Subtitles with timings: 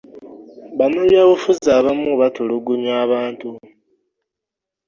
[0.77, 3.47] Bannabyabufuzi abamu batulugunya abantu.